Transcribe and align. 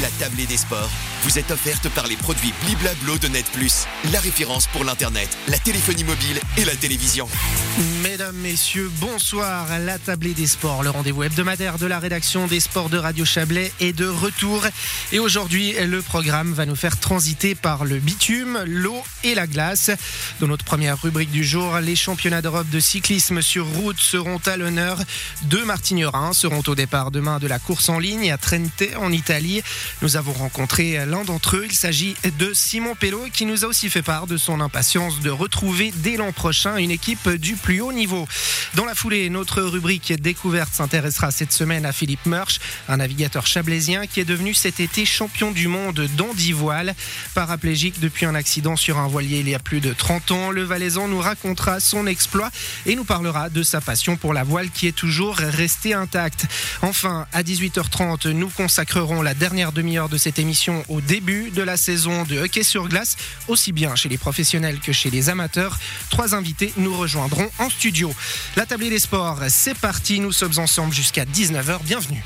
La 0.00 0.08
tablée 0.10 0.46
des 0.46 0.56
sports 0.56 0.90
vous 1.22 1.38
est 1.38 1.50
offerte 1.50 1.88
par 1.90 2.06
les 2.06 2.16
produits 2.16 2.52
Bliblablo 2.64 3.18
de 3.18 3.28
Net 3.28 3.46
Plus, 3.52 3.86
la 4.12 4.20
référence 4.20 4.66
pour 4.68 4.84
l'Internet, 4.84 5.28
la 5.48 5.58
téléphonie 5.58 6.04
mobile 6.04 6.40
et 6.56 6.64
la 6.64 6.76
télévision. 6.76 7.28
Mesdames, 8.02 8.36
Messieurs, 8.36 8.90
bonsoir. 9.00 9.66
La 9.80 9.98
tablée 9.98 10.34
des 10.34 10.46
sports, 10.46 10.82
le 10.82 10.90
rendez-vous 10.90 11.24
hebdomadaire 11.24 11.78
de 11.78 11.86
la 11.86 11.98
rédaction 11.98 12.46
des 12.46 12.60
sports 12.60 12.88
de 12.88 12.98
Radio 12.98 13.24
Chablais 13.24 13.72
est 13.80 13.92
de 13.92 14.06
retour. 14.06 14.64
Et 15.12 15.18
aujourd'hui, 15.18 15.74
le 15.86 16.02
programme 16.02 16.52
va 16.52 16.66
nous 16.66 16.76
faire 16.76 16.98
transiter 16.98 17.54
par 17.54 17.84
le 17.84 17.98
bitume, 17.98 18.58
l'eau 18.66 19.02
et 19.24 19.34
la 19.34 19.46
glace. 19.46 19.90
Dans 20.40 20.46
notre 20.46 20.64
première 20.64 21.00
rubrique 21.00 21.30
du 21.30 21.44
jour, 21.44 21.78
les 21.78 21.96
championnats 21.96 22.42
d'Europe 22.42 22.68
de 22.70 22.80
cyclisme 22.80 23.42
sur 23.42 23.66
route 23.66 24.00
seront 24.00 24.40
à 24.46 24.56
l'honneur. 24.56 24.98
Deux 25.42 25.64
Martignerins 25.64 26.32
seront 26.32 26.62
au 26.66 26.74
départ 26.74 27.10
demain 27.10 27.38
de 27.38 27.46
la 27.46 27.58
course 27.58 27.88
en 27.88 27.98
ligne 27.98 28.30
à 28.32 28.38
Trente 28.38 28.82
en 28.96 29.12
Italie. 29.12 29.62
Nous 30.02 30.16
avons 30.16 30.32
rencontré 30.32 31.04
l'un 31.08 31.24
d'entre 31.24 31.56
eux. 31.56 31.64
Il 31.64 31.74
s'agit 31.74 32.14
de 32.38 32.52
Simon 32.52 32.94
Pello 32.94 33.26
qui 33.32 33.46
nous 33.46 33.64
a 33.64 33.68
aussi 33.68 33.90
fait 33.90 34.02
part 34.02 34.26
de 34.26 34.36
son 34.36 34.60
impatience 34.60 35.20
de 35.20 35.30
retrouver 35.30 35.92
dès 35.96 36.16
l'an 36.16 36.32
prochain 36.32 36.76
une 36.76 36.90
équipe 36.90 37.28
du 37.28 37.56
plus 37.56 37.80
haut 37.80 37.92
niveau. 37.92 38.28
Dans 38.74 38.84
la 38.84 38.94
foulée, 38.94 39.30
notre 39.30 39.62
rubrique 39.62 40.12
découverte 40.20 40.72
s'intéressera 40.72 41.30
cette 41.30 41.52
semaine 41.52 41.86
à 41.86 41.92
Philippe 41.92 42.26
Murch, 42.26 42.60
un 42.88 42.98
navigateur 42.98 43.46
chablaisien 43.46 44.06
qui 44.06 44.20
est 44.20 44.24
devenu 44.24 44.54
cet 44.54 44.80
été 44.80 45.04
champion 45.04 45.50
du 45.50 45.68
monde 45.68 46.06
voile. 46.52 46.94
Paraplégique 47.34 48.00
depuis 48.00 48.26
un 48.26 48.34
accident 48.34 48.76
sur 48.76 48.98
un 48.98 49.08
voilier 49.08 49.40
il 49.40 49.48
y 49.48 49.54
a 49.54 49.58
plus 49.58 49.80
de 49.80 49.92
30 49.92 50.30
ans, 50.30 50.50
le 50.50 50.62
Valaisan 50.62 51.08
nous 51.08 51.20
racontera 51.20 51.80
son 51.80 52.06
exploit 52.06 52.50
et 52.86 52.94
nous 52.94 53.04
parlera 53.04 53.48
de 53.48 53.62
sa 53.62 53.80
passion 53.80 54.16
pour 54.16 54.34
la 54.34 54.44
voile 54.44 54.70
qui 54.70 54.86
est 54.86 54.92
toujours 54.92 55.36
restée 55.36 55.94
intacte. 55.94 56.46
Enfin, 56.82 57.26
à 57.32 57.42
18h30, 57.42 58.30
nous 58.30 58.48
consacrerons 58.48 59.22
la 59.22 59.34
dernière 59.34 59.72
demi-heure 59.72 60.08
de 60.08 60.18
cette 60.18 60.38
émission 60.38 60.84
au 60.88 60.97
début 61.00 61.50
de 61.50 61.62
la 61.62 61.76
saison 61.76 62.24
de 62.24 62.38
hockey 62.38 62.62
sur 62.62 62.88
glace, 62.88 63.16
aussi 63.48 63.72
bien 63.72 63.94
chez 63.96 64.08
les 64.08 64.18
professionnels 64.18 64.80
que 64.80 64.92
chez 64.92 65.10
les 65.10 65.28
amateurs. 65.28 65.78
Trois 66.10 66.34
invités 66.34 66.72
nous 66.76 66.96
rejoindront 66.96 67.50
en 67.58 67.70
studio. 67.70 68.12
La 68.56 68.66
tablée 68.66 68.90
des 68.90 68.98
sports, 68.98 69.40
c'est 69.48 69.76
parti, 69.76 70.20
nous 70.20 70.32
sommes 70.32 70.58
ensemble 70.58 70.94
jusqu'à 70.94 71.24
19h, 71.24 71.82
bienvenue. 71.84 72.22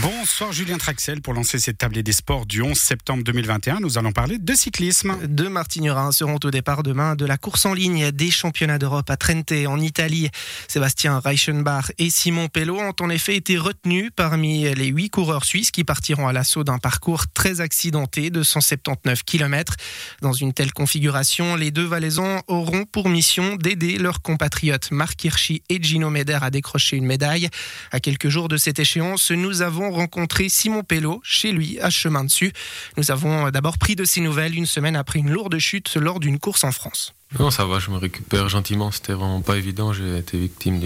Bonsoir 0.00 0.52
Julien 0.52 0.78
Traxel 0.78 1.20
pour 1.20 1.34
lancer 1.34 1.58
cette 1.58 1.76
tablée 1.76 2.02
des 2.02 2.12
sports 2.12 2.46
du 2.46 2.62
11 2.62 2.78
septembre 2.78 3.22
2021. 3.24 3.80
Nous 3.80 3.98
allons 3.98 4.12
parler 4.12 4.38
de 4.38 4.54
cyclisme. 4.54 5.18
Deux 5.26 5.50
Martignerins 5.50 6.12
seront 6.12 6.38
au 6.42 6.50
départ 6.50 6.82
demain 6.82 7.14
de 7.14 7.26
la 7.26 7.36
course 7.36 7.66
en 7.66 7.74
ligne 7.74 8.10
des 8.10 8.30
championnats 8.30 8.78
d'Europe 8.78 9.10
à 9.10 9.18
Trente 9.18 9.52
en 9.52 9.78
Italie. 9.78 10.30
Sébastien 10.66 11.18
Reichenbach 11.18 11.92
et 11.98 12.08
Simon 12.08 12.48
Pello 12.48 12.80
ont 12.80 12.94
en 13.00 13.10
effet 13.10 13.36
été 13.36 13.58
retenus 13.58 14.10
parmi 14.16 14.62
les 14.74 14.86
huit 14.86 15.10
coureurs 15.10 15.44
suisses 15.44 15.70
qui 15.70 15.84
partiront 15.84 16.26
à 16.26 16.32
l'assaut 16.32 16.64
d'un 16.64 16.78
parcours 16.78 17.26
très 17.28 17.60
accidenté 17.60 18.30
de 18.30 18.42
179 18.42 19.24
km. 19.24 19.76
Dans 20.22 20.32
une 20.32 20.54
telle 20.54 20.72
configuration, 20.72 21.54
les 21.54 21.70
deux 21.70 21.84
Valaisans 21.84 22.40
auront 22.48 22.86
pour 22.86 23.10
mission 23.10 23.56
d'aider 23.56 23.98
leurs 23.98 24.22
compatriotes 24.22 24.90
Marc 24.90 25.22
Hirschi 25.22 25.62
et 25.68 25.82
Gino 25.82 26.08
Meder 26.08 26.38
à 26.40 26.48
décrocher 26.48 26.96
une 26.96 27.04
médaille. 27.04 27.50
À 27.90 28.00
quelques 28.00 28.30
jours 28.30 28.48
de 28.48 28.56
cette 28.56 28.78
échéance, 28.78 29.30
nous 29.30 29.60
avons 29.60 29.81
rencontré 29.90 30.48
Simon 30.48 30.82
Pello 30.82 31.20
chez 31.24 31.52
lui 31.52 31.80
à 31.80 31.90
Chemin 31.90 32.24
Dessus. 32.24 32.52
Nous 32.96 33.10
avons 33.10 33.50
d'abord 33.50 33.78
pris 33.78 33.96
de 33.96 34.04
ses 34.04 34.20
nouvelles 34.20 34.54
une 34.54 34.66
semaine 34.66 34.96
après 34.96 35.18
une 35.18 35.30
lourde 35.30 35.58
chute 35.58 35.96
lors 35.96 36.20
d'une 36.20 36.38
course 36.38 36.64
en 36.64 36.72
France. 36.72 37.14
Non, 37.38 37.50
ça 37.50 37.64
va, 37.64 37.78
je 37.78 37.90
me 37.90 37.96
récupère 37.96 38.48
gentiment. 38.48 38.90
C'était 38.90 39.14
vraiment 39.14 39.40
pas 39.40 39.56
évident. 39.56 39.92
J'ai 39.92 40.18
été 40.18 40.38
victime 40.38 40.78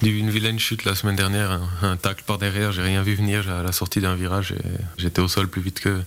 d'une 0.00 0.30
vilaine 0.30 0.58
chute 0.58 0.84
la 0.84 0.94
semaine 0.94 1.16
dernière. 1.16 1.50
Un, 1.50 1.68
un 1.82 1.96
tacle 1.96 2.22
par 2.24 2.38
derrière, 2.38 2.70
j'ai 2.70 2.82
rien 2.82 3.02
vu 3.02 3.14
venir 3.14 3.50
à 3.50 3.62
la 3.62 3.72
sortie 3.72 4.00
d'un 4.00 4.14
virage. 4.14 4.54
J'étais 4.96 5.20
au 5.20 5.28
sol 5.28 5.48
plus 5.48 5.60
vite 5.60 5.80
que, 5.80 6.00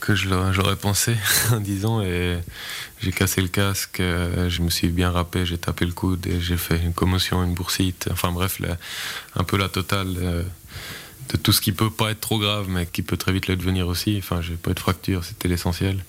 que 0.00 0.14
j'aurais 0.14 0.76
pensé, 0.76 1.16
disons. 1.60 2.02
Et 2.02 2.38
j'ai 3.00 3.12
cassé 3.12 3.40
le 3.40 3.48
casque, 3.48 3.98
je 4.00 4.62
me 4.62 4.70
suis 4.70 4.88
bien 4.88 5.10
râpé, 5.10 5.46
j'ai 5.46 5.58
tapé 5.58 5.84
le 5.86 5.92
coude 5.92 6.26
et 6.26 6.40
j'ai 6.40 6.56
fait 6.56 6.78
une 6.78 6.92
commotion, 6.92 7.44
une 7.44 7.54
boursite. 7.54 8.08
Enfin 8.10 8.32
bref, 8.32 8.60
un 9.36 9.44
peu 9.44 9.56
la 9.56 9.68
totale. 9.68 10.14
Euh, 10.18 10.42
de 11.28 11.36
tout 11.36 11.52
ce 11.52 11.60
qui 11.60 11.72
peut 11.72 11.90
pas 11.90 12.10
être 12.10 12.20
trop 12.20 12.38
grave, 12.38 12.66
mais 12.68 12.86
qui 12.86 13.02
peut 13.02 13.16
très 13.16 13.32
vite 13.32 13.46
le 13.46 13.56
devenir 13.56 13.86
aussi. 13.86 14.16
Enfin, 14.18 14.40
j'ai 14.40 14.54
pas 14.54 14.70
eu 14.70 14.74
de 14.74 14.80
fracture, 14.80 15.24
c'était 15.24 15.48
l'essentiel. 15.48 16.04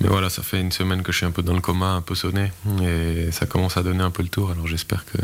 Mais 0.00 0.08
voilà, 0.08 0.28
ça 0.28 0.42
fait 0.42 0.60
une 0.60 0.72
semaine 0.72 1.02
que 1.02 1.10
je 1.10 1.18
suis 1.18 1.26
un 1.26 1.30
peu 1.30 1.42
dans 1.42 1.54
le 1.54 1.62
coma, 1.62 1.92
un 1.92 2.02
peu 2.02 2.14
sonné, 2.14 2.52
et 2.82 3.32
ça 3.32 3.46
commence 3.46 3.78
à 3.78 3.82
donner 3.82 4.02
un 4.02 4.10
peu 4.10 4.22
le 4.22 4.28
tour. 4.28 4.50
Alors 4.50 4.66
j'espère 4.66 5.06
que 5.06 5.16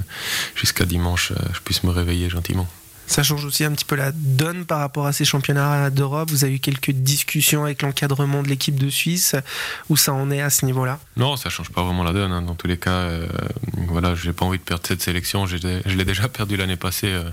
jusqu'à 0.54 0.86
dimanche, 0.86 1.34
je 1.52 1.60
puisse 1.60 1.84
me 1.84 1.90
réveiller 1.90 2.30
gentiment. 2.30 2.66
Ça 3.12 3.22
change 3.22 3.44
aussi 3.44 3.62
un 3.62 3.72
petit 3.72 3.84
peu 3.84 3.94
la 3.94 4.10
donne 4.10 4.64
par 4.64 4.78
rapport 4.78 5.04
à 5.04 5.12
ces 5.12 5.26
championnats 5.26 5.90
d'Europe. 5.90 6.30
Vous 6.30 6.44
avez 6.44 6.54
eu 6.54 6.60
quelques 6.60 6.92
discussions 6.92 7.64
avec 7.64 7.82
l'encadrement 7.82 8.42
de 8.42 8.48
l'équipe 8.48 8.80
de 8.80 8.88
Suisse 8.88 9.36
où 9.90 9.98
ça 9.98 10.14
en 10.14 10.30
est 10.30 10.40
à 10.40 10.48
ce 10.48 10.64
niveau-là? 10.64 10.98
Non, 11.18 11.36
ça 11.36 11.50
change 11.50 11.68
pas 11.68 11.82
vraiment 11.82 12.04
la 12.04 12.14
donne. 12.14 12.32
Hein. 12.32 12.40
Dans 12.40 12.54
tous 12.54 12.68
les 12.68 12.78
cas, 12.78 12.90
euh, 12.90 13.28
voilà, 13.88 14.14
j'ai 14.14 14.32
pas 14.32 14.46
envie 14.46 14.56
de 14.56 14.62
perdre 14.62 14.86
cette 14.86 15.02
sélection. 15.02 15.44
Je 15.44 15.56
l'ai 15.58 16.04
déjà 16.06 16.26
perdu 16.26 16.56
l'année 16.56 16.78
passée 16.78 17.08
euh, 17.08 17.28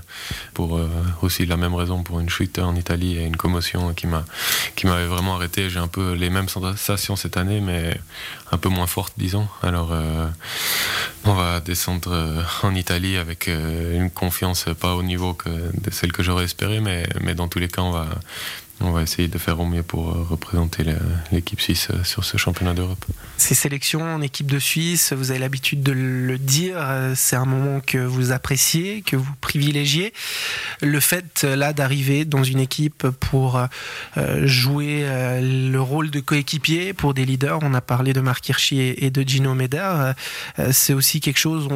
pour 0.54 0.78
euh, 0.78 0.90
aussi 1.22 1.46
la 1.46 1.56
même 1.56 1.74
raison, 1.74 2.04
pour 2.04 2.20
une 2.20 2.30
chute 2.30 2.60
en 2.60 2.76
Italie 2.76 3.16
et 3.16 3.24
une 3.24 3.38
commotion 3.38 3.94
qui 3.94 4.06
m'a 4.06 4.26
qui 4.76 4.86
m'avait 4.86 5.08
vraiment 5.08 5.36
arrêté. 5.36 5.70
J'ai 5.70 5.80
un 5.80 5.88
peu 5.88 6.12
les 6.12 6.30
mêmes 6.30 6.50
sensations 6.50 7.16
cette 7.16 7.38
année, 7.38 7.62
mais 7.62 7.98
un 8.52 8.58
peu 8.58 8.68
moins 8.68 8.88
fortes, 8.88 9.14
disons. 9.16 9.48
Alors, 9.64 9.94
on 11.26 11.34
va 11.34 11.60
descendre 11.60 12.46
en 12.64 12.76
Italie 12.76 13.18
avec 13.18 13.48
une 13.48 14.10
confiance 14.10 14.66
pas 14.80 14.96
au 14.96 15.04
niveau 15.04 15.38
de 15.46 15.92
celle 15.92 16.12
que 16.12 16.24
j'aurais 16.24 16.46
espéré, 16.46 16.80
mais, 16.80 17.08
mais 17.22 17.36
dans 17.36 17.48
tous 17.48 17.60
les 17.60 17.68
cas, 17.68 17.82
on 17.82 17.92
va, 17.92 18.08
on 18.82 18.92
va 18.92 19.02
essayer 19.02 19.28
de 19.28 19.38
faire 19.38 19.60
au 19.60 19.66
mieux 19.66 19.84
pour 19.84 20.10
euh, 20.10 20.26
représenter 20.30 20.86
l'équipe 21.32 21.60
suisse 21.60 21.90
euh, 21.92 22.04
sur 22.04 22.24
ce 22.24 22.38
championnat 22.38 22.74
d'Europe. 22.74 23.04
Ces 23.38 23.56
sélections 23.56 24.02
en 24.02 24.22
équipe 24.22 24.48
de 24.48 24.60
Suisse, 24.60 25.14
vous 25.14 25.32
avez 25.32 25.40
l'habitude 25.40 25.84
de 25.84 25.92
le 25.92 26.38
dire, 26.38 26.78
euh, 26.80 27.14
c'est 27.16 27.36
un 27.36 27.46
moment 27.46 27.82
que 27.82 27.98
vous 27.98 28.32
appréciez, 28.32 29.02
que 29.02 29.16
vous 29.16 29.34
privilégiez. 29.42 30.14
Le 30.82 31.00
fait 31.00 31.44
là 31.44 31.74
d'arriver 31.74 32.26
dans 32.26 32.44
une 32.44 32.60
équipe 32.60 33.08
pour 33.08 33.62
jouer 34.44 35.06
le 35.42 35.78
rôle 35.78 36.10
de 36.10 36.20
coéquipier 36.20 36.94
pour 36.94 37.14
des 37.14 37.26
leaders, 37.26 37.60
on 37.62 37.74
a 37.74 37.82
parlé 37.82 38.14
de 38.14 38.22
Marc 38.22 38.48
Hirschi 38.48 38.80
et 38.80 39.10
de 39.10 39.22
Gino 39.22 39.54
Meder, 39.54 40.14
c'est 40.72 40.94
aussi 40.94 41.22
quelque 41.22 41.38
chose 41.38 41.68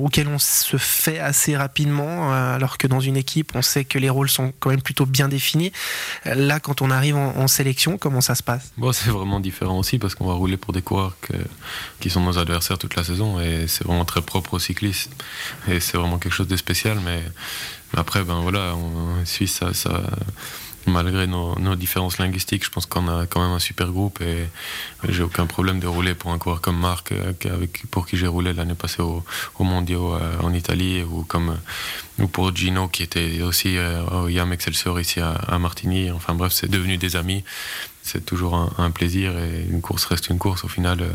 auquel 0.00 0.28
on 0.28 0.38
se 0.38 0.76
fait 0.76 1.18
assez 1.18 1.56
rapidement, 1.56 2.32
alors 2.32 2.78
que 2.78 2.86
dans 2.86 3.00
une 3.00 3.16
équipe, 3.16 3.52
on 3.54 3.62
sait 3.62 3.84
que 3.84 3.98
les 3.98 4.10
rôles 4.10 4.30
sont 4.30 4.52
quand 4.58 4.70
même 4.70 4.82
plutôt 4.82 5.06
bien 5.06 5.28
définis 5.28 5.72
là, 6.46 6.60
quand 6.60 6.82
on 6.82 6.90
arrive 6.90 7.16
en, 7.16 7.46
sélection, 7.48 7.98
comment 7.98 8.20
ça 8.20 8.34
se 8.34 8.42
passe? 8.42 8.72
Bon, 8.76 8.92
C'est 8.92 9.10
vraiment 9.10 9.40
différent 9.40 9.78
aussi 9.78 9.98
parce 9.98 10.14
qu'on 10.14 10.26
va 10.26 10.34
rouler 10.34 10.56
pour 10.56 10.72
des 10.72 10.82
coureurs 10.82 11.16
qui 12.00 12.10
sont 12.10 12.20
nos 12.20 12.38
adversaires 12.38 12.78
toute 12.78 12.96
la 12.96 13.04
saison 13.04 13.40
et 13.40 13.66
c'est 13.68 13.84
vraiment 13.84 14.04
très 14.04 14.22
propre 14.22 14.54
aux 14.54 14.58
cyclistes. 14.58 15.10
Et 15.68 15.80
c'est 15.80 15.96
vraiment 15.96 16.18
quelque 16.18 16.34
chose 16.34 16.48
de 16.48 16.56
spécial. 16.56 16.98
Mais, 17.04 17.22
après, 17.96 18.24
ben 18.24 18.40
voilà, 18.40 18.74
en 18.74 19.24
Suisse, 19.24 19.62
ça 19.72 20.02
malgré 20.86 21.26
nos, 21.26 21.54
différences 21.76 22.18
linguistiques, 22.18 22.64
je 22.64 22.70
pense 22.70 22.86
qu'on 22.86 23.08
a 23.08 23.26
quand 23.26 23.40
même 23.40 23.52
un 23.52 23.58
super 23.58 23.88
groupe 23.90 24.20
et 24.20 24.46
j'ai 25.08 25.22
aucun 25.22 25.46
problème 25.46 25.80
de 25.80 25.86
rouler 25.86 26.14
pour 26.14 26.32
un 26.32 26.38
coureur 26.38 26.60
comme 26.60 26.78
Marc, 26.78 27.12
euh, 27.12 27.32
pour 27.90 28.06
qui 28.06 28.16
j'ai 28.16 28.26
roulé 28.26 28.52
l'année 28.52 28.74
passée 28.74 29.02
au, 29.02 29.24
au 29.58 29.64
Mondiaux 29.64 30.14
euh, 30.14 30.38
en 30.42 30.52
Italie, 30.52 31.02
ou 31.02 31.22
comme 31.22 31.58
ou 32.18 32.28
pour 32.28 32.54
Gino 32.54 32.88
qui 32.88 33.02
était 33.02 33.42
aussi 33.42 33.76
euh, 33.76 34.02
au 34.04 34.28
Yam 34.28 34.52
Excelsior 34.52 34.98
ici 35.00 35.20
à 35.20 35.58
Martigny. 35.58 36.10
Enfin 36.10 36.34
bref, 36.34 36.52
c'est 36.52 36.70
devenu 36.70 36.96
des 36.96 37.16
amis 37.16 37.44
c'est 38.06 38.24
toujours 38.24 38.72
un, 38.78 38.90
plaisir 38.92 39.36
et 39.36 39.66
une 39.68 39.80
course 39.80 40.04
reste 40.04 40.28
une 40.28 40.38
course. 40.38 40.64
Au 40.64 40.68
final, 40.68 41.02
euh, 41.02 41.10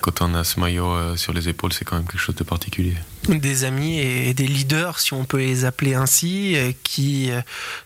quand 0.00 0.20
on 0.20 0.34
a 0.34 0.42
ce 0.42 0.58
maillot 0.58 0.90
euh, 0.90 1.16
sur 1.16 1.32
les 1.32 1.48
épaules, 1.48 1.72
c'est 1.72 1.84
quand 1.84 1.94
même 1.94 2.06
quelque 2.06 2.20
chose 2.20 2.34
de 2.34 2.42
particulier. 2.42 2.94
Des 3.28 3.62
amis 3.62 4.00
et 4.00 4.34
des 4.34 4.48
leaders, 4.48 4.98
si 4.98 5.14
on 5.14 5.24
peut 5.24 5.38
les 5.38 5.64
appeler 5.64 5.94
ainsi, 5.94 6.56
euh, 6.56 6.72
qui 6.82 7.30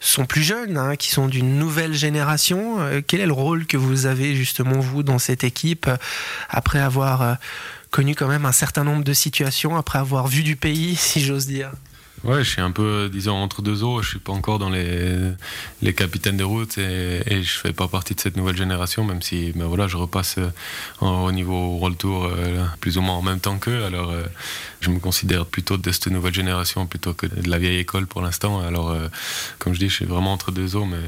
sont 0.00 0.24
plus 0.24 0.42
jeunes, 0.42 0.78
hein, 0.78 0.96
qui 0.96 1.10
sont 1.10 1.28
d'une 1.28 1.58
nouvelle 1.58 1.92
génération. 1.92 2.78
Quel 3.06 3.20
est 3.20 3.26
le 3.26 3.32
rôle 3.34 3.66
que 3.66 3.76
vous 3.76 4.06
avez 4.06 4.34
justement, 4.34 4.80
vous, 4.80 5.02
dans 5.02 5.18
cette 5.18 5.44
équipe, 5.44 5.90
après 6.48 6.80
avoir 6.80 7.36
connu 7.90 8.14
quand 8.14 8.28
même 8.28 8.46
un 8.46 8.52
certain 8.52 8.84
nombre 8.84 9.04
de 9.04 9.12
situations, 9.12 9.76
après 9.76 9.98
avoir 9.98 10.26
vu 10.26 10.42
du 10.42 10.56
pays, 10.56 10.96
si 10.98 11.20
j'ose 11.20 11.46
dire? 11.46 11.70
Ouais, 12.24 12.44
je 12.44 12.50
suis 12.50 12.60
un 12.60 12.70
peu, 12.70 13.08
disons, 13.12 13.34
entre 13.34 13.62
deux 13.62 13.82
eaux. 13.82 14.00
Je 14.00 14.10
suis 14.10 14.18
pas 14.20 14.32
encore 14.32 14.60
dans 14.60 14.70
les, 14.70 15.32
les 15.82 15.92
capitaines 15.92 16.36
de 16.36 16.44
route 16.44 16.78
et, 16.78 17.20
et 17.26 17.42
je 17.42 17.58
fais 17.58 17.72
pas 17.72 17.88
partie 17.88 18.14
de 18.14 18.20
cette 18.20 18.36
nouvelle 18.36 18.56
génération, 18.56 19.02
même 19.04 19.22
si 19.22 19.50
ben 19.56 19.66
voilà, 19.66 19.88
je 19.88 19.96
repasse 19.96 20.36
euh, 20.38 20.50
au 21.00 21.32
niveau 21.32 21.78
World 21.78 21.98
Tour 21.98 22.26
euh, 22.26 22.64
plus 22.80 22.96
ou 22.96 23.00
moins 23.00 23.16
en 23.16 23.22
même 23.22 23.40
temps 23.40 23.58
qu'eux. 23.58 23.84
Alors, 23.84 24.10
euh, 24.10 24.22
je 24.82 24.90
me 24.90 24.98
considère 24.98 25.46
plutôt 25.46 25.76
de 25.76 25.92
cette 25.92 26.08
nouvelle 26.08 26.34
génération 26.34 26.86
plutôt 26.86 27.14
que 27.14 27.26
de 27.26 27.48
la 27.48 27.58
vieille 27.58 27.78
école 27.78 28.06
pour 28.06 28.20
l'instant. 28.20 28.60
Alors, 28.60 28.90
euh, 28.90 29.08
comme 29.58 29.74
je 29.74 29.78
dis, 29.78 29.88
je 29.88 29.94
suis 29.94 30.04
vraiment 30.04 30.32
entre 30.32 30.50
deux 30.50 30.74
eaux, 30.74 30.84
mais, 30.84 30.98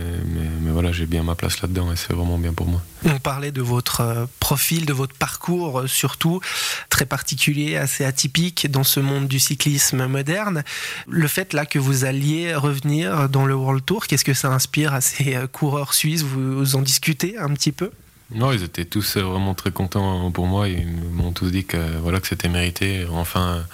mais, 0.61 0.71
voilà, 0.71 0.93
j'ai 0.93 1.07
bien 1.07 1.23
ma 1.23 1.35
place 1.35 1.61
là-dedans 1.61 1.93
et 1.93 1.97
c'est 1.97 2.13
vraiment 2.13 2.39
bien 2.39 2.53
pour 2.53 2.69
moi. 2.69 2.81
On 3.05 3.19
parlait 3.19 3.51
de 3.51 3.63
votre 3.63 4.01
euh, 4.01 4.27
profil, 4.39 4.87
de 4.87 4.93
votre 4.93 5.15
parcours 5.15 5.81
euh, 5.81 5.87
surtout, 5.89 6.41
très 6.89 7.05
particulier, 7.05 7.77
assez 7.77 8.05
atypique 8.05 8.71
dans 8.71 8.85
ce 8.85 9.01
monde 9.01 9.27
du 9.27 9.41
cyclisme 9.41 10.07
moderne. 10.07 10.63
Le 11.09 11.27
fait 11.27 11.53
là 11.53 11.67
que 11.67 11.79
vous 11.81 12.05
alliez 12.05 12.55
revenir 12.55 13.29
dans 13.29 13.45
le 13.45 13.55
World 13.55 13.85
Tour, 13.85 14.07
qu'est-ce 14.07 14.25
que 14.25 14.35
ça 14.35 14.53
inspire 14.53 14.95
à 14.95 15.01
ces 15.01 15.37
coureurs 15.53 15.95
suisses? 15.95 16.23
Vous 16.23 16.77
en 16.77 16.83
discutez 16.83 17.37
un 17.39 17.53
petit 17.53 17.73
peu? 17.73 17.91
Non, 18.31 18.53
ils 18.53 18.63
étaient 18.63 18.85
tous 18.87 19.19
vraiment 19.19 19.55
très 19.55 19.71
contents 19.71 20.31
pour 20.31 20.47
moi. 20.47 20.69
Ils 20.69 20.87
m'ont 21.13 21.33
tous 21.33 21.51
dit 21.51 21.65
que 21.65 21.79
c'était 22.23 22.49
mérité. 22.49 23.07
Enfin, 23.13 23.65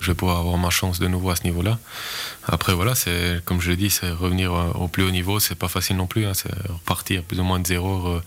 je 0.00 0.10
vais 0.10 0.14
pouvoir 0.14 0.38
avoir 0.40 0.58
ma 0.58 0.70
chance 0.70 0.98
de 0.98 1.06
nouveau 1.06 1.30
à 1.30 1.36
ce 1.36 1.44
niveau-là. 1.44 1.78
Après, 2.46 2.74
voilà, 2.74 2.94
c'est 2.94 3.40
comme 3.44 3.60
je 3.60 3.70
l'ai 3.70 3.76
dit, 3.76 3.90
c'est 3.90 4.10
revenir 4.10 4.52
au 4.52 4.88
plus 4.88 5.04
haut 5.04 5.10
niveau. 5.10 5.40
C'est 5.40 5.54
pas 5.54 5.68
facile 5.68 5.96
non 5.96 6.06
plus. 6.06 6.26
Hein. 6.26 6.32
repartir 6.68 7.22
plus 7.22 7.38
ou 7.40 7.44
moins 7.44 7.60
de 7.60 7.66
zéro. 7.66 8.20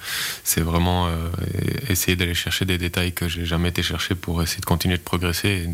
C'est 0.43 0.61
vraiment 0.61 1.07
euh, 1.07 1.29
essayer 1.89 2.15
d'aller 2.15 2.33
chercher 2.33 2.65
des 2.65 2.77
détails 2.77 3.13
que 3.13 3.27
j'ai 3.27 3.45
jamais 3.45 3.69
été 3.69 3.83
chercher 3.83 4.15
pour 4.15 4.41
essayer 4.41 4.61
de 4.61 4.65
continuer 4.65 4.97
de 4.97 5.03
progresser 5.03 5.67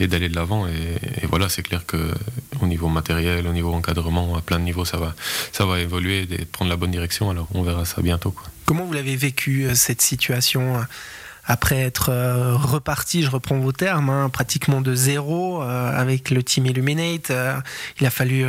et 0.00 0.06
d'aller 0.06 0.28
de 0.28 0.36
l'avant. 0.36 0.66
Et, 0.66 1.26
voilà, 1.26 1.48
c'est 1.48 1.62
clair 1.62 1.86
que 1.86 2.12
au 2.60 2.66
niveau 2.66 2.88
matériel, 2.88 3.46
au 3.46 3.52
niveau 3.52 3.72
encadrement, 3.72 4.36
à 4.36 4.40
plein 4.40 4.58
de 4.58 4.64
niveaux, 4.64 4.84
ça 4.84 4.98
va, 4.98 5.14
ça 5.52 5.66
va 5.66 5.80
évoluer 5.80 6.26
et 6.30 6.44
prendre 6.44 6.70
la 6.70 6.76
bonne 6.76 6.90
direction. 6.90 7.30
Alors, 7.30 7.48
on 7.54 7.62
verra 7.62 7.84
ça 7.84 8.02
bientôt. 8.02 8.34
Comment 8.66 8.84
vous 8.84 8.92
l'avez 8.92 9.16
vécu 9.16 9.66
euh, 9.66 9.74
cette 9.74 10.00
situation 10.00 10.76
euh, 10.76 10.82
après 11.46 11.80
être 11.80 12.10
euh, 12.10 12.54
reparti, 12.54 13.22
je 13.22 13.30
reprends 13.30 13.58
vos 13.58 13.72
termes, 13.72 14.10
hein, 14.10 14.28
pratiquement 14.30 14.80
de 14.80 14.94
zéro 14.94 15.62
avec 15.62 16.30
le 16.30 16.42
team 16.42 16.66
Illuminate. 16.66 17.32
il 18.00 18.06
a 18.06 18.10
fallu 18.10 18.46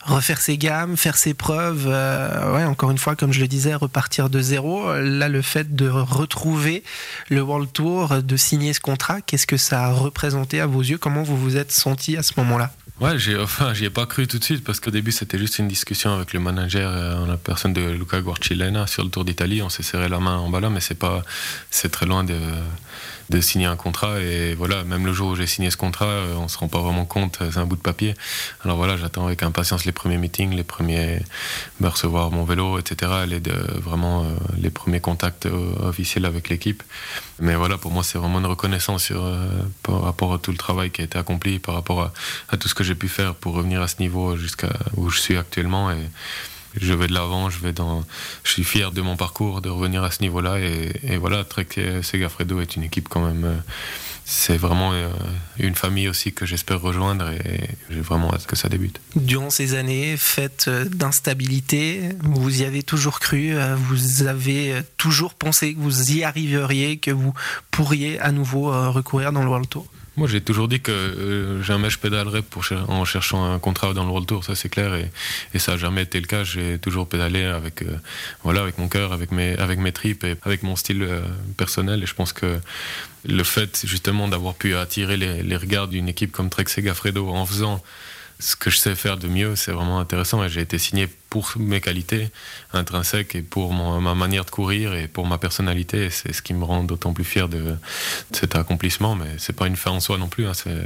refaire 0.00 0.40
ses 0.40 0.56
gammes, 0.58 0.96
faire 0.96 1.16
ses 1.16 1.34
preuves. 1.34 1.86
ouais, 1.86 2.64
encore 2.64 2.90
une 2.90 2.98
fois, 2.98 3.16
comme 3.16 3.32
je 3.32 3.40
le 3.40 3.48
disais, 3.48 3.74
repartir 3.74 4.30
de 4.30 4.40
zéro. 4.40 4.92
Là, 4.94 5.28
le 5.28 5.42
fait 5.42 5.74
de 5.74 5.88
retrouver 5.88 6.82
le 7.28 7.42
World 7.42 7.72
Tour, 7.72 8.22
de 8.22 8.36
signer 8.36 8.72
ce 8.72 8.80
contrat, 8.80 9.20
qu'est-ce 9.20 9.46
que 9.46 9.56
ça 9.56 9.84
a 9.84 9.92
représenté 9.92 10.60
à 10.60 10.66
vos 10.66 10.82
yeux? 10.82 10.98
Comment 10.98 11.22
vous 11.22 11.36
vous 11.36 11.56
êtes 11.56 11.72
senti 11.72 12.16
à 12.16 12.22
ce 12.22 12.32
moment-là? 12.38 12.70
Ouais, 12.98 13.18
j'ai, 13.18 13.36
enfin, 13.40 13.74
j'y 13.74 13.84
ai 13.84 13.90
pas 13.90 14.06
cru 14.06 14.26
tout 14.26 14.38
de 14.38 14.44
suite 14.44 14.64
parce 14.64 14.80
qu'au 14.80 14.90
début 14.90 15.12
c'était 15.12 15.38
juste 15.38 15.58
une 15.58 15.68
discussion 15.68 16.14
avec 16.14 16.32
le 16.32 16.40
manager, 16.40 16.90
euh, 16.90 17.26
la 17.26 17.36
personne 17.36 17.72
de 17.74 17.82
Luca 17.90 18.20
Guarcilena 18.20 18.86
sur 18.86 19.04
le 19.04 19.10
Tour 19.10 19.24
d'Italie. 19.24 19.60
On 19.62 19.68
s'est 19.68 19.82
serré 19.82 20.08
la 20.08 20.18
main 20.18 20.38
en 20.38 20.48
bas 20.48 20.60
là, 20.60 20.70
mais 20.70 20.80
c'est 20.80 20.98
pas, 20.98 21.22
c'est 21.70 21.90
très 21.90 22.06
loin 22.06 22.24
de, 22.24 22.38
de 23.28 23.40
signer 23.40 23.66
un 23.66 23.76
contrat. 23.76 24.20
Et 24.20 24.54
voilà, 24.54 24.82
même 24.84 25.04
le 25.04 25.12
jour 25.12 25.30
où 25.30 25.36
j'ai 25.36 25.46
signé 25.46 25.70
ce 25.70 25.76
contrat, 25.76 26.06
euh, 26.06 26.34
on 26.36 26.48
se 26.48 26.56
rend 26.56 26.68
pas 26.68 26.80
vraiment 26.80 27.04
compte, 27.04 27.38
c'est 27.50 27.58
un 27.58 27.66
bout 27.66 27.76
de 27.76 27.82
papier. 27.82 28.14
Alors 28.64 28.78
voilà, 28.78 28.96
j'attends 28.96 29.26
avec 29.26 29.42
impatience 29.42 29.84
les 29.84 29.92
premiers 29.92 30.16
meetings, 30.16 30.54
les 30.54 30.64
premiers, 30.64 31.20
me 31.80 31.88
recevoir 31.88 32.30
mon 32.30 32.44
vélo, 32.44 32.78
etc. 32.78 33.12
Les 33.26 33.40
de, 33.40 33.52
vraiment 33.74 34.24
euh, 34.24 34.28
les 34.58 34.70
premiers 34.70 35.00
contacts 35.00 35.46
officiels 35.82 36.24
avec 36.24 36.48
l'équipe. 36.48 36.82
Mais 37.40 37.54
voilà, 37.54 37.76
pour 37.76 37.90
moi, 37.90 38.02
c'est 38.02 38.16
vraiment 38.16 38.38
une 38.38 38.46
reconnaissance 38.46 39.12
par 39.82 40.00
rapport 40.00 40.32
à 40.32 40.38
tout 40.38 40.50
le 40.50 40.56
travail 40.56 40.90
qui 40.90 41.02
a 41.02 41.04
été 41.04 41.18
accompli, 41.18 41.58
par 41.58 41.74
rapport 41.74 42.00
à, 42.00 42.12
à 42.48 42.56
tout 42.56 42.68
ce 42.68 42.74
que 42.74 42.85
j'ai 42.86 42.94
pu 42.94 43.08
faire 43.08 43.34
pour 43.34 43.54
revenir 43.54 43.82
à 43.82 43.88
ce 43.88 43.96
niveau 44.00 44.36
jusqu'à 44.36 44.72
où 44.96 45.10
je 45.10 45.20
suis 45.20 45.36
actuellement. 45.36 45.90
Et 45.90 46.08
je 46.80 46.92
vais 46.92 47.06
de 47.06 47.14
l'avant, 47.14 47.48
je 47.50 47.58
suis 48.44 48.64
fier 48.64 48.92
de 48.92 49.00
mon 49.00 49.16
parcours, 49.16 49.60
de 49.60 49.68
revenir 49.68 50.04
à 50.04 50.10
ce 50.10 50.22
niveau-là. 50.22 50.58
Et, 50.58 51.16
voilà, 51.16 51.44
Trek 51.44 51.68
Segafredo 52.02 52.60
est 52.60 52.76
une 52.76 52.82
équipe 52.82 53.08
quand 53.08 53.24
même. 53.24 53.44
Euh, 53.44 53.56
c'est 54.28 54.56
vraiment 54.56 54.90
euh, 54.92 55.08
une 55.60 55.76
famille 55.76 56.08
aussi 56.08 56.32
que 56.32 56.46
j'espère 56.46 56.80
rejoindre 56.80 57.30
et 57.30 57.70
j'ai 57.90 58.00
vraiment 58.00 58.34
hâte 58.34 58.46
que 58.46 58.56
ça 58.56 58.68
débute. 58.68 59.00
Durant 59.14 59.50
ces 59.50 59.74
années 59.74 60.16
faites 60.16 60.66
euh, 60.66 60.84
d'instabilité, 60.84 62.00
vous 62.24 62.60
y 62.60 62.64
avez 62.64 62.82
toujours 62.82 63.20
cru, 63.20 63.54
vous 63.76 64.24
avez 64.24 64.82
toujours 64.96 65.34
pensé 65.34 65.74
que 65.74 65.78
vous 65.78 66.12
y 66.12 66.24
arriveriez, 66.24 66.98
que 66.98 67.12
vous 67.12 67.34
pourriez 67.70 68.18
à 68.18 68.32
nouveau 68.32 68.72
recourir 68.90 69.30
dans 69.30 69.42
le 69.42 69.48
World 69.48 69.68
Tour? 69.68 69.86
Moi, 70.16 70.26
j'ai 70.28 70.40
toujours 70.40 70.66
dit 70.66 70.80
que 70.80 70.92
euh, 70.92 71.62
jamais 71.62 71.90
je 71.90 71.98
pédalerais 71.98 72.40
pour 72.40 72.64
en 72.88 73.04
cherchant 73.04 73.44
un 73.44 73.58
contrat 73.58 73.92
dans 73.92 74.04
le 74.04 74.08
World 74.08 74.26
Tour, 74.26 74.44
ça 74.44 74.54
c'est 74.54 74.70
clair, 74.70 74.94
et, 74.94 75.58
ça 75.58 75.72
n'a 75.72 75.78
jamais 75.78 76.02
été 76.02 76.18
le 76.20 76.26
cas. 76.26 76.42
J'ai 76.42 76.78
toujours 76.78 77.06
pédalé 77.06 77.44
avec, 77.44 77.82
euh, 77.82 77.98
voilà, 78.42 78.62
avec 78.62 78.78
mon 78.78 78.88
cœur, 78.88 79.12
avec 79.12 79.30
mes, 79.30 79.56
avec 79.58 79.78
mes 79.78 79.92
tripes 79.92 80.24
et 80.24 80.36
avec 80.42 80.62
mon 80.62 80.74
style 80.74 81.02
euh, 81.02 81.20
personnel. 81.58 82.02
Et 82.02 82.06
je 82.06 82.14
pense 82.14 82.32
que 82.32 82.58
le 83.26 83.44
fait 83.44 83.84
justement 83.84 84.26
d'avoir 84.28 84.54
pu 84.54 84.74
attirer 84.74 85.18
les, 85.18 85.42
les 85.42 85.56
regards 85.56 85.88
d'une 85.88 86.08
équipe 86.08 86.32
comme 86.32 86.48
Trek 86.48 86.66
Segafredo 86.68 87.28
en 87.28 87.44
faisant 87.44 87.82
ce 88.38 88.56
que 88.56 88.70
je 88.70 88.78
sais 88.78 88.94
faire 88.94 89.16
de 89.16 89.28
mieux, 89.28 89.56
c'est 89.56 89.72
vraiment 89.72 89.98
intéressant. 89.98 90.44
Et 90.44 90.48
j'ai 90.48 90.60
été 90.60 90.78
signé 90.78 91.08
pour 91.30 91.52
mes 91.56 91.80
qualités 91.80 92.28
intrinsèques 92.72 93.34
et 93.34 93.42
pour 93.42 93.72
ma 93.72 94.14
manière 94.14 94.44
de 94.44 94.50
courir 94.50 94.94
et 94.94 95.08
pour 95.08 95.26
ma 95.26 95.38
personnalité. 95.38 96.10
C'est 96.10 96.32
ce 96.32 96.42
qui 96.42 96.54
me 96.54 96.64
rend 96.64 96.84
d'autant 96.84 97.12
plus 97.12 97.24
fier 97.24 97.48
de, 97.48 97.76
cet 98.32 98.54
accomplissement. 98.54 99.14
Mais 99.14 99.28
c'est 99.38 99.54
pas 99.54 99.66
une 99.66 99.76
fin 99.76 99.90
en 99.90 100.00
soi 100.00 100.18
non 100.18 100.28
plus. 100.28 100.46
Hein. 100.46 100.54
C'est 100.54 100.76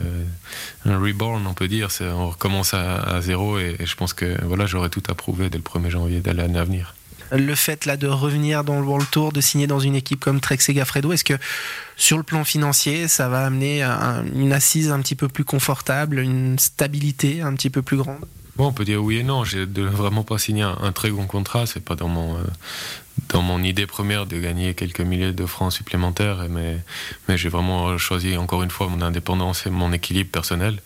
un 0.86 0.98
reborn, 0.98 1.46
on 1.46 1.54
peut 1.54 1.68
dire. 1.68 1.88
On 2.00 2.30
recommence 2.30 2.74
à, 2.74 3.20
zéro 3.20 3.58
et, 3.58 3.76
je 3.84 3.94
pense 3.96 4.12
que 4.12 4.38
voilà, 4.44 4.66
j'aurai 4.66 4.90
tout 4.90 5.02
approuvé 5.08 5.50
dès 5.50 5.58
le 5.58 5.64
1er 5.64 5.90
janvier 5.90 6.20
de 6.20 6.30
l'année 6.30 6.58
à 6.58 6.64
venir 6.64 6.94
le 7.32 7.54
fait 7.54 7.86
là 7.86 7.96
de 7.96 8.06
revenir 8.06 8.64
dans 8.64 8.80
le 8.80 8.86
World 8.86 9.08
Tour, 9.10 9.32
de 9.32 9.40
signer 9.40 9.66
dans 9.66 9.80
une 9.80 9.94
équipe 9.94 10.20
comme 10.20 10.40
Trek 10.40 10.58
Segafredo, 10.58 11.12
est-ce 11.12 11.24
que 11.24 11.34
sur 11.96 12.16
le 12.16 12.22
plan 12.22 12.44
financier, 12.44 13.08
ça 13.08 13.28
va 13.28 13.44
amener 13.44 13.82
une 14.34 14.52
assise 14.52 14.90
un 14.90 15.00
petit 15.00 15.14
peu 15.14 15.28
plus 15.28 15.44
confortable, 15.44 16.18
une 16.18 16.58
stabilité 16.58 17.42
un 17.42 17.54
petit 17.54 17.70
peu 17.70 17.82
plus 17.82 17.96
grande? 17.96 18.24
Bon, 18.56 18.66
on 18.66 18.72
peut 18.72 18.84
dire 18.84 19.02
oui 19.02 19.18
et 19.18 19.22
non. 19.22 19.44
J'ai 19.44 19.64
vraiment 19.64 20.22
pas 20.22 20.36
signé 20.36 20.62
un, 20.62 20.92
très 20.92 21.10
bon 21.10 21.26
contrat. 21.26 21.66
C'est 21.66 21.82
pas 21.82 21.94
dans 21.94 22.08
mon 22.08 22.36
euh, 22.36 22.42
dans 23.28 23.42
mon 23.42 23.62
idée 23.62 23.86
première 23.86 24.26
de 24.26 24.38
gagner 24.38 24.74
quelques 24.74 25.00
milliers 25.00 25.32
de 25.32 25.46
francs 25.46 25.72
supplémentaires, 25.72 26.46
mais 26.50 26.78
mais 27.26 27.38
j'ai 27.38 27.48
vraiment 27.48 27.96
choisi 27.96 28.36
encore 28.36 28.62
une 28.62 28.70
fois 28.70 28.88
mon 28.88 29.00
indépendance 29.00 29.66
et 29.66 29.70
mon 29.70 29.92
équilibre 29.92 30.30
personnel. 30.30 30.80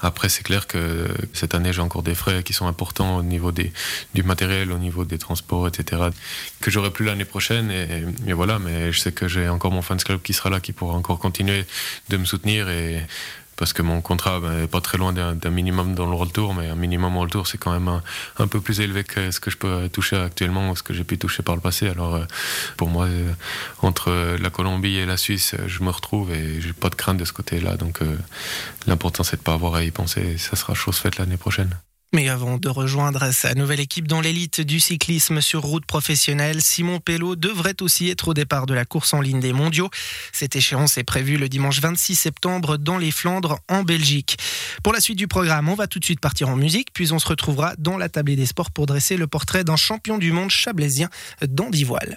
Après, 0.00 0.28
c'est 0.28 0.42
clair 0.42 0.66
que 0.66 1.08
cette 1.32 1.54
année, 1.54 1.72
j'ai 1.72 1.80
encore 1.80 2.02
des 2.02 2.14
frais 2.14 2.42
qui 2.42 2.52
sont 2.52 2.66
importants 2.66 3.16
au 3.16 3.22
niveau 3.22 3.50
des, 3.50 3.72
du 4.14 4.22
matériel, 4.22 4.70
au 4.72 4.78
niveau 4.78 5.04
des 5.04 5.18
transports, 5.18 5.66
etc., 5.68 6.02
que 6.60 6.70
j'aurai 6.70 6.90
plus 6.90 7.06
l'année 7.06 7.24
prochaine. 7.24 7.70
Et, 7.70 8.32
voilà, 8.32 8.58
mais 8.58 8.92
je 8.92 9.00
sais 9.00 9.12
que 9.12 9.26
j'ai 9.26 9.48
encore 9.48 9.72
mon 9.72 9.82
fans 9.82 9.96
club 9.96 10.20
qui 10.22 10.34
sera 10.34 10.50
là, 10.50 10.60
qui 10.60 10.72
pourra 10.72 10.94
encore 10.94 11.18
continuer 11.18 11.64
de 12.10 12.16
me 12.18 12.24
soutenir. 12.26 12.68
Et 12.68 13.00
parce 13.56 13.72
que 13.72 13.82
mon 13.82 14.00
contrat 14.00 14.40
n'est 14.40 14.48
ben, 14.48 14.66
pas 14.66 14.80
très 14.80 14.98
loin 14.98 15.12
d'un 15.12 15.50
minimum 15.50 15.94
dans 15.94 16.06
le 16.06 16.12
World 16.12 16.32
Tour, 16.32 16.54
mais 16.54 16.68
un 16.68 16.74
minimum 16.74 17.14
World 17.14 17.32
Tour, 17.32 17.46
c'est 17.46 17.58
quand 17.58 17.72
même 17.72 18.00
un, 18.38 18.46
peu 18.46 18.60
plus 18.60 18.80
élevé 18.80 19.02
que 19.04 19.30
ce 19.30 19.40
que 19.40 19.50
je 19.50 19.56
peux 19.56 19.88
toucher 19.88 20.16
actuellement 20.16 20.70
ou 20.70 20.76
ce 20.76 20.82
que 20.82 20.92
j'ai 20.92 21.04
pu 21.04 21.18
toucher 21.18 21.42
par 21.42 21.54
le 21.54 21.60
passé. 21.60 21.88
Alors, 21.88 22.14
euh, 22.14 22.24
pour 22.76 22.88
moi, 22.88 23.06
euh, 23.06 23.32
entre 23.82 24.36
la 24.40 24.50
Colombie 24.50 24.96
et 24.96 25.06
la 25.06 25.16
Suisse, 25.16 25.54
je 25.66 25.82
me 25.82 25.90
retrouve 25.90 26.32
et 26.32 26.60
j'ai 26.60 26.72
pas 26.72 26.90
de 26.90 26.94
crainte 26.94 27.16
de 27.16 27.24
ce 27.24 27.32
côté-là. 27.32 27.76
Donc, 27.76 28.02
euh, 28.02 28.16
l'important, 28.86 29.24
c'est 29.24 29.38
de 29.38 29.42
pas 29.42 29.54
avoir 29.54 29.74
à 29.74 29.82
y 29.82 29.90
penser. 29.90 30.36
Ça 30.38 30.56
sera 30.56 30.74
chose 30.74 30.96
faite 30.96 31.18
l'année 31.18 31.38
prochaine. 31.38 31.76
Mais 32.12 32.28
avant 32.28 32.56
de 32.56 32.68
rejoindre 32.68 33.32
sa 33.32 33.54
nouvelle 33.54 33.80
équipe 33.80 34.06
dans 34.06 34.20
l'élite 34.20 34.60
du 34.60 34.78
cyclisme 34.78 35.40
sur 35.40 35.62
route 35.62 35.84
professionnelle, 35.84 36.62
Simon 36.62 37.00
Pello 37.00 37.34
devrait 37.34 37.82
aussi 37.82 38.08
être 38.08 38.28
au 38.28 38.34
départ 38.34 38.66
de 38.66 38.74
la 38.74 38.84
course 38.84 39.12
en 39.12 39.20
ligne 39.20 39.40
des 39.40 39.52
mondiaux. 39.52 39.90
Cette 40.32 40.54
échéance 40.54 40.98
est 40.98 41.04
prévue 41.04 41.36
le 41.36 41.48
dimanche 41.48 41.80
26 41.80 42.14
septembre 42.14 42.76
dans 42.76 42.96
les 42.96 43.10
Flandres 43.10 43.58
en 43.68 43.82
Belgique. 43.82 44.38
Pour 44.84 44.92
la 44.92 45.00
suite 45.00 45.18
du 45.18 45.26
programme, 45.26 45.68
on 45.68 45.74
va 45.74 45.88
tout 45.88 45.98
de 45.98 46.04
suite 46.04 46.20
partir 46.20 46.48
en 46.48 46.56
musique, 46.56 46.92
puis 46.92 47.12
on 47.12 47.18
se 47.18 47.26
retrouvera 47.26 47.74
dans 47.76 47.98
la 47.98 48.08
tablée 48.08 48.36
des 48.36 48.46
sports 48.46 48.70
pour 48.70 48.86
dresser 48.86 49.16
le 49.16 49.26
portrait 49.26 49.64
d'un 49.64 49.76
champion 49.76 50.16
du 50.16 50.30
monde 50.30 50.50
chablaisien 50.50 51.10
d'Andivoile. 51.42 52.14